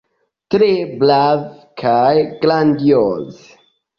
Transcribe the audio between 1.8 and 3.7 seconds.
kaj grandioze!